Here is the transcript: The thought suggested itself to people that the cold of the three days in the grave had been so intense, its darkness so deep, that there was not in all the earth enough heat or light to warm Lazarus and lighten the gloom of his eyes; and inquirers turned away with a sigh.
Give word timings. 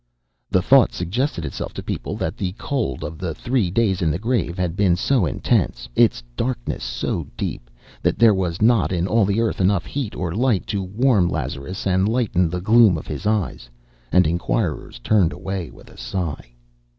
The 0.49 0.63
thought 0.63 0.93
suggested 0.93 1.45
itself 1.45 1.75
to 1.75 1.83
people 1.83 2.15
that 2.15 2.35
the 2.35 2.53
cold 2.53 3.03
of 3.03 3.19
the 3.19 3.35
three 3.35 3.69
days 3.69 4.01
in 4.01 4.09
the 4.09 4.17
grave 4.17 4.57
had 4.57 4.75
been 4.75 4.95
so 4.95 5.27
intense, 5.27 5.87
its 5.95 6.23
darkness 6.35 6.83
so 6.83 7.27
deep, 7.37 7.69
that 8.01 8.17
there 8.17 8.33
was 8.33 8.63
not 8.63 8.91
in 8.91 9.05
all 9.05 9.25
the 9.25 9.39
earth 9.39 9.61
enough 9.61 9.85
heat 9.85 10.15
or 10.15 10.33
light 10.33 10.65
to 10.73 10.81
warm 10.81 11.29
Lazarus 11.29 11.85
and 11.85 12.09
lighten 12.09 12.49
the 12.49 12.61
gloom 12.61 12.97
of 12.97 13.05
his 13.05 13.27
eyes; 13.27 13.69
and 14.11 14.25
inquirers 14.25 14.97
turned 15.03 15.33
away 15.33 15.69
with 15.69 15.87
a 15.87 15.97
sigh. 15.97 16.55